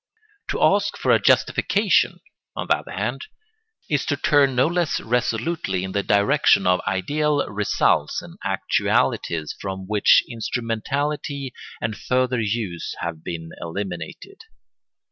To 0.47 0.63
ask 0.63 0.97
for 0.97 1.11
a 1.11 1.19
justification, 1.21 2.21
on 2.55 2.65
the 2.65 2.77
other 2.77 2.89
hand, 2.89 3.27
is 3.87 4.03
to 4.07 4.17
turn 4.17 4.55
no 4.55 4.65
less 4.65 4.99
resolutely 4.99 5.83
in 5.83 5.91
the 5.91 6.01
direction 6.01 6.65
of 6.65 6.81
ideal 6.87 7.47
results 7.47 8.19
and 8.19 8.39
actualities 8.43 9.55
from 9.61 9.85
which 9.87 10.23
instrumentality 10.27 11.53
and 11.79 11.95
further 11.95 12.39
use 12.41 12.95
have 13.01 13.23
been 13.23 13.51
eliminated. 13.61 14.41